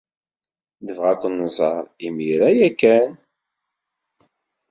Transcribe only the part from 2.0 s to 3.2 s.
imir-a ya kan.